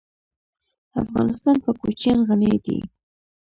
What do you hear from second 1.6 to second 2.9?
په کوچیان غني دی.